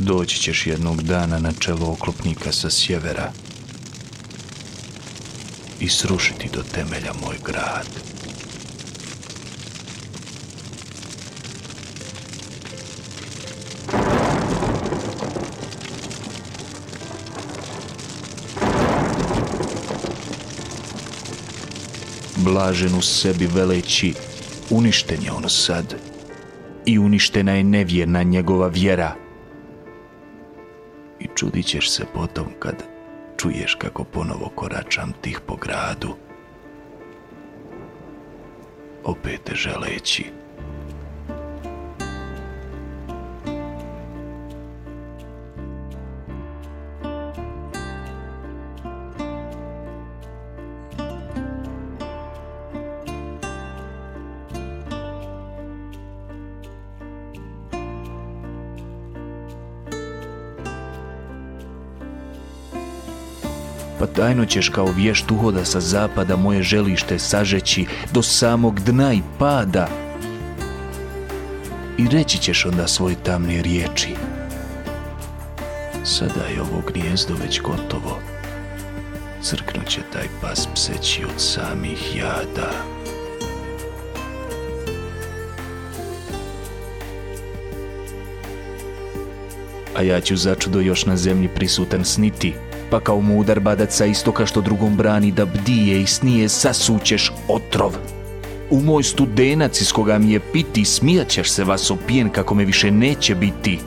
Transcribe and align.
Doći 0.00 0.38
ćeš 0.38 0.66
jednog 0.66 1.02
dana 1.02 1.38
na 1.38 1.52
čelo 1.52 1.92
oklopnika 1.92 2.52
sa 2.52 2.70
sjevera 2.70 3.32
i 5.80 5.88
srušiti 5.88 6.48
do 6.54 6.62
temelja 6.74 7.12
moj 7.22 7.36
grad. 7.44 7.86
Blažen 22.36 22.94
u 22.94 23.02
sebi 23.02 23.46
veleći, 23.46 24.14
uništen 24.70 25.22
je 25.22 25.32
on 25.32 25.48
sad 25.48 25.94
i 26.86 26.98
uništena 26.98 27.52
je 27.52 27.64
nevjerna 27.64 28.22
njegova 28.22 28.68
vjera. 28.68 29.19
Čudit 31.40 31.66
ćeš 31.66 31.90
se 31.90 32.04
potom 32.14 32.46
kad 32.58 32.84
čuješ 33.36 33.74
kako 33.74 34.04
ponovo 34.04 34.48
koračam 34.54 35.12
tih 35.20 35.40
po 35.46 35.56
gradu. 35.56 36.14
Opet 39.04 39.50
želeći. 39.54 40.24
Pa 64.00 64.06
tajno 64.06 64.46
ćeš 64.46 64.68
kao 64.68 64.92
vješt 64.96 65.30
uhoda 65.30 65.64
sa 65.64 65.80
zapada 65.80 66.36
moje 66.36 66.62
želište 66.62 67.18
sažeći 67.18 67.86
do 68.12 68.22
samog 68.22 68.80
dna 68.80 69.12
i 69.12 69.20
pada. 69.38 69.88
I 71.98 72.08
reći 72.08 72.38
ćeš 72.38 72.66
onda 72.66 72.88
svoje 72.88 73.16
tamne 73.22 73.62
riječi. 73.62 74.08
Sada 76.04 76.44
je 76.54 76.60
ovo 76.60 76.82
gnijezdo 76.92 77.34
već 77.42 77.60
gotovo. 77.60 78.18
Crknut 79.42 79.88
će 79.88 80.00
taj 80.12 80.26
pas 80.42 80.68
pseći 80.74 81.24
od 81.24 81.40
samih 81.40 82.16
jada. 82.16 82.70
A 89.96 90.02
ja 90.02 90.20
ću 90.20 90.36
začudo 90.36 90.80
još 90.80 91.06
na 91.06 91.16
zemlji 91.16 91.48
prisutan 91.54 92.04
sniti 92.04 92.54
pa 92.90 93.00
kao 93.00 93.20
mudar 93.20 93.60
badac 93.60 93.96
sa 93.96 94.04
istoka 94.04 94.46
što 94.46 94.60
drugom 94.60 94.96
brani 94.96 95.32
da 95.32 95.46
bdije 95.46 96.00
i 96.02 96.06
snije 96.06 96.48
sasućeš 96.48 97.32
otrov. 97.48 97.96
U 98.70 98.80
moj 98.80 99.02
studenac 99.02 99.80
iz 99.80 99.92
koga 99.92 100.18
mi 100.18 100.32
je 100.32 100.40
piti 100.52 100.84
smijat 100.84 101.28
ćeš 101.28 101.50
se 101.50 101.64
vas 101.64 101.90
opijen 101.90 102.28
kako 102.28 102.54
me 102.54 102.64
više 102.64 102.90
neće 102.90 103.34
biti. 103.34 103.78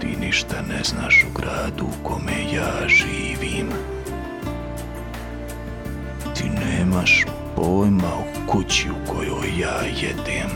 Ti 0.00 0.16
ništa 0.20 0.56
ne 0.68 0.82
znaš 0.84 1.26
u 1.30 1.38
gradu 1.38 1.84
u 1.84 2.04
kome 2.04 2.54
ja 2.54 2.88
živim. 2.88 3.68
Ti 6.34 6.44
nemaš 6.44 7.24
pojma 7.56 8.08
o 8.08 8.39
kući 8.50 8.88
u 8.90 9.12
kojoj 9.12 9.60
ja 9.60 9.80
jedem. 10.02 10.50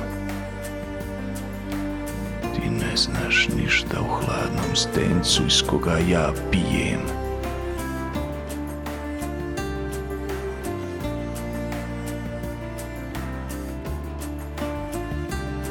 Ti 2.55 2.71
ne 2.71 2.97
znaš 2.97 3.49
ništa 3.56 4.00
u 4.00 4.15
hladnom 4.15 4.75
stencu 4.77 5.43
iz 5.47 5.62
koga 5.66 5.99
ja 6.10 6.33
pijem. 6.50 7.00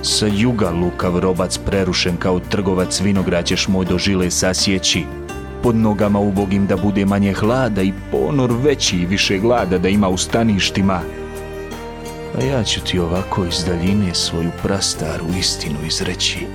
Sa 0.01 0.27
juga 0.27 0.71
lukav 0.71 1.19
robac 1.19 1.57
prerušen 1.57 2.17
kao 2.17 2.39
trgovac 2.39 3.01
vinograd 3.01 3.45
ćeš 3.45 3.67
moj 3.67 3.85
do 3.85 3.97
žile 3.97 4.31
sasjeći. 4.31 5.03
Pod 5.63 5.75
nogama 5.75 6.19
ubogim 6.19 6.67
da 6.67 6.77
bude 6.77 7.05
manje 7.05 7.33
hlada 7.33 7.81
i 7.81 7.93
ponor 8.11 8.51
veći 8.63 8.97
i 8.97 9.05
više 9.05 9.37
glada 9.37 9.77
da 9.77 9.89
ima 9.89 10.09
u 10.09 10.17
staništima 10.17 11.01
a 12.37 12.43
ja 12.43 12.63
ću 12.63 12.81
ti 12.81 12.99
ovako 12.99 13.45
iz 13.45 13.63
daljine 13.65 14.15
svoju 14.15 14.51
prastaru 14.63 15.25
istinu 15.39 15.77
izreći. 15.87 16.47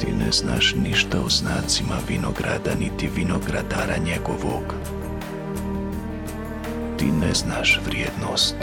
Ti 0.00 0.06
ne 0.12 0.32
znaš 0.32 0.74
ništa 0.82 1.18
o 1.20 1.28
znacima 1.28 1.94
vinograda 2.08 2.70
niti 2.80 3.08
vinogradara 3.16 3.96
njegovog. 4.04 4.74
Ti 6.98 7.06
ne 7.06 7.34
znaš 7.34 7.80
vrijednost 7.86 8.56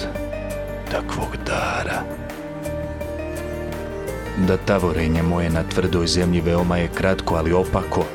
takvog 0.92 1.38
dara. 1.46 2.04
Da 4.48 4.58
tavorenje 4.58 5.22
moje 5.24 5.50
na 5.50 5.64
tvrdoj 5.64 6.08
zemlji 6.08 6.42
veoma 6.42 6.78
je 6.78 6.88
kratko, 6.88 7.36
ali 7.36 7.54
opako 7.54 8.06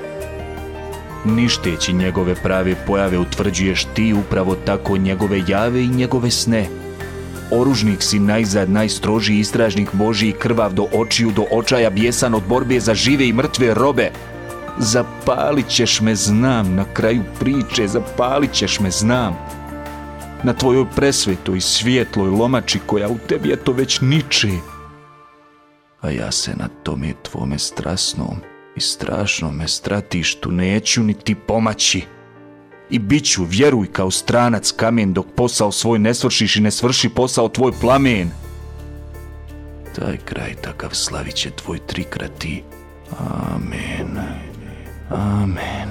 ništeći 1.25 1.93
njegove 1.93 2.34
prave 2.34 2.75
pojave 2.87 3.19
utvrđuješ 3.19 3.84
ti 3.95 4.15
upravo 4.15 4.55
tako 4.55 4.97
njegove 4.97 5.43
jave 5.49 5.83
i 5.83 5.89
njegove 5.89 6.31
sne. 6.31 6.67
Oružnik 7.51 8.03
si 8.03 8.19
najzad 8.19 8.71
najstrožiji 8.71 9.39
istražnik 9.39 9.89
Božiji 9.93 10.33
krvav 10.33 10.73
do 10.73 10.87
očiju 10.93 11.31
do 11.37 11.45
očaja 11.51 11.91
bijesan 11.91 12.34
od 12.34 12.43
borbe 12.49 12.81
za 12.81 12.95
žive 12.95 13.29
i 13.29 13.33
mrtve 13.33 13.75
robe. 13.75 14.11
Zapalit 14.79 15.69
ćeš 15.69 16.01
me 16.01 16.15
znam 16.15 16.75
na 16.75 16.84
kraju 16.95 17.23
priče, 17.41 17.89
zapalit 17.89 18.53
ćeš 18.53 18.81
me 18.81 18.91
znam. 18.91 19.37
Na 20.43 20.53
tvojoj 20.53 20.87
presvetoj 20.97 21.61
svjetloj 21.61 22.31
lomači 22.31 22.79
koja 22.87 23.09
u 23.09 23.19
tebi 23.29 23.56
to 23.65 23.73
već 23.73 24.00
niče. 24.00 24.49
A 26.00 26.11
ja 26.11 26.33
se 26.33 26.55
na 26.56 26.69
tome 26.83 27.12
tvome 27.23 27.59
strasnom 27.59 28.37
i 28.78 28.81
strašno 28.81 29.50
me 29.50 29.69
stratištu 29.69 30.50
neću 30.53 31.03
niti 31.03 31.34
pomaći. 31.34 32.03
I 32.91 32.99
bit 32.99 33.25
ću, 33.25 33.44
vjeruj, 33.44 33.93
kao 33.93 34.11
stranac 34.11 34.72
kamen 34.72 35.12
dok 35.12 35.27
posao 35.37 35.72
svoj 35.72 35.99
ne 35.99 36.15
svršiš 36.15 36.56
i 36.56 36.61
ne 36.61 36.71
svrši 36.71 37.09
posao 37.09 37.49
tvoj 37.49 37.72
plamen. 37.81 38.31
Taj 39.99 40.17
kraj 40.25 40.55
takav 40.55 40.91
slavit 40.93 41.34
će 41.34 41.50
tvoj 41.50 41.78
trikrati. 41.87 42.62
Amen. 43.19 44.19
Amen. 45.11 45.88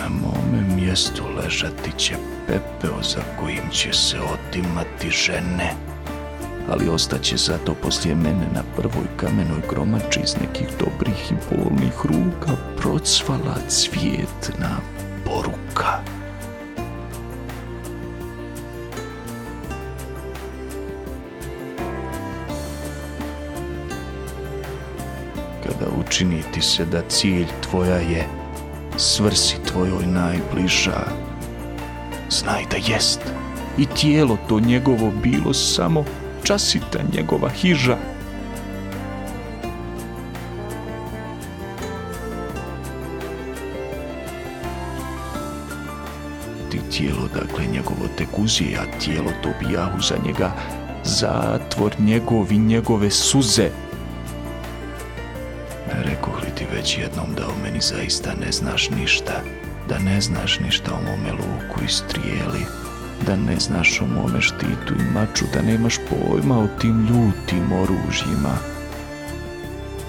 Na 0.00 0.08
mome 0.08 0.74
mjestu 0.74 1.22
ležati 1.36 1.90
će 1.96 2.14
pepeo 2.46 3.02
za 3.02 3.20
kojim 3.40 3.70
će 3.72 3.92
se 3.92 4.16
otimati 4.20 5.10
žene, 5.10 5.74
ali 6.70 6.88
ostaće 6.88 7.36
zato 7.36 7.74
poslije 7.74 8.14
mene 8.14 8.46
na 8.54 8.62
prvoj 8.76 9.06
kamenoj 9.16 9.60
gromači 9.70 10.20
iz 10.24 10.36
nekih 10.40 10.66
dobrih 10.78 11.32
i 11.32 11.54
bolnih 11.54 11.92
ruka 12.04 12.52
procvala 12.76 13.54
cvijetna 13.68 14.76
poruka. 15.24 16.00
Kada 25.62 25.86
učini 26.00 26.42
ti 26.54 26.62
se 26.62 26.84
da 26.84 27.02
cilj 27.08 27.46
tvoja 27.62 27.96
je 27.96 28.39
svrsi 29.00 29.56
tvojoj 29.66 30.06
najbliža. 30.06 31.00
Znaj 32.30 32.64
da 32.70 32.76
jest 32.92 33.20
i 33.78 33.86
tijelo 33.86 34.38
to 34.48 34.60
njegovo 34.60 35.12
bilo 35.22 35.54
samo 35.54 36.04
časita 36.42 36.98
njegova 37.16 37.48
hiža. 37.48 37.96
Ti 46.70 46.80
tijelo, 46.92 47.28
dakle, 47.34 47.64
njegovo 47.72 48.08
tek 48.18 48.28
uzije, 48.38 48.78
a 48.78 48.98
tijelo 48.98 49.30
to 49.42 49.48
bijahu 49.60 50.00
za 50.00 50.14
njega 50.26 50.52
zatvor 51.04 51.92
njegov 51.98 52.52
i 52.52 52.58
njegove 52.58 53.10
suze 53.10 53.70
već 56.80 56.98
jednom 56.98 57.34
da 57.36 57.46
o 57.46 57.62
meni 57.62 57.80
zaista 57.80 58.30
ne 58.40 58.52
znaš 58.52 58.90
ništa, 58.90 59.32
da 59.88 59.98
ne 59.98 60.20
znaš 60.20 60.60
ništa 60.60 60.90
o 60.94 61.02
mome 61.10 61.32
luku 61.32 61.84
i 61.84 61.88
strijeli, 61.88 62.64
da 63.26 63.36
ne 63.36 63.60
znaš 63.60 64.00
o 64.00 64.06
mome 64.06 64.40
štitu 64.40 64.94
i 65.00 65.12
maču, 65.14 65.44
da 65.54 65.62
nemaš 65.62 65.96
pojma 66.10 66.58
o 66.58 66.68
tim 66.80 67.00
ljutim 67.00 67.72
oružjima, 67.72 68.54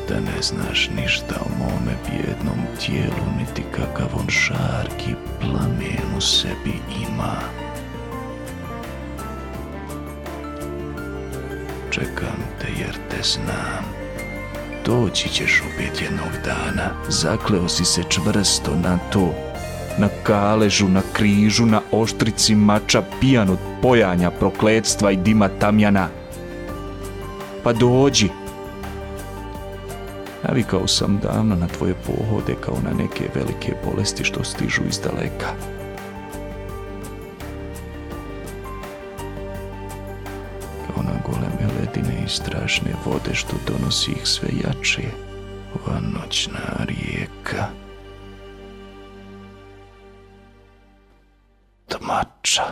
da 0.10 0.20
ne 0.20 0.42
znaš 0.42 0.90
ništa 1.02 1.36
o 1.46 1.50
mome 1.60 1.94
bjednom 2.10 2.60
tijelu, 2.86 3.26
niti 3.40 3.64
kakav 3.72 4.08
on 4.20 4.30
šarki 4.30 5.16
plamen 5.40 6.18
u 6.18 6.22
sebi 6.22 6.74
ima. 7.10 7.36
Čekam 11.92 12.38
te 12.60 12.68
jer 12.80 12.96
te 13.10 13.24
znam. 13.24 14.01
Doći 14.92 15.30
ćeš 15.30 15.62
opet 15.62 16.02
jednog 16.02 16.32
dana, 16.46 16.90
zakleo 17.10 17.68
si 17.68 17.86
se 17.86 18.04
čvrsto 18.10 18.72
na 18.84 19.00
to, 19.14 19.34
na 19.98 20.08
kaležu, 20.24 20.88
na 20.88 21.02
križu, 21.14 21.66
na 21.66 21.82
oštrici 21.92 22.56
mača, 22.56 23.04
pijan 23.20 23.50
od 23.50 23.58
pojanja, 23.82 24.32
prokledstva 24.32 25.12
i 25.12 25.16
dima 25.16 25.50
tamjana. 25.60 26.08
Pa 27.64 27.74
dođi. 27.74 28.30
Navikao 30.44 30.88
sam 30.88 31.20
davno 31.24 31.56
na 31.56 31.68
tvoje 31.68 31.94
pohode 31.94 32.56
kao 32.62 32.78
na 32.84 33.04
neke 33.04 33.30
velike 33.36 33.74
bolesti 33.86 34.24
što 34.24 34.44
stižu 34.44 34.82
iz 34.90 35.00
daleka. 35.00 35.81
Ledine 41.96 42.24
i 42.26 42.30
strašne 42.30 42.92
vode 43.06 43.34
što 43.34 43.56
donosi 43.68 44.12
ih 44.12 44.28
sve 44.28 44.50
jače. 44.64 45.02
Ova 45.76 46.00
noćna 46.00 46.86
rijeka. 46.86 47.68
Tmača. 51.88 52.64